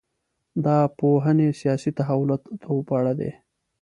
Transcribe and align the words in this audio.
دا 0.65 0.77
پوهنې 0.99 1.47
سیاسي 1.61 1.91
تحولاتو 1.97 2.73
په 2.87 2.93
اړه 2.99 3.13
دي. 3.19 3.31